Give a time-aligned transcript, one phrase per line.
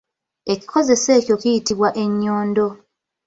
[0.53, 2.67] Ekikozeso ekyo kiyitibwa ennyondo.